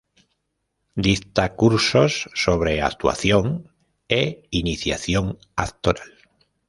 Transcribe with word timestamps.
Dicta 0.95 1.53
cursos 1.55 2.13
sobre 2.43 2.71
Actuación 2.81 3.45
e 4.19 4.23
Iniciación 4.49 5.25
Actoral. 5.65 6.11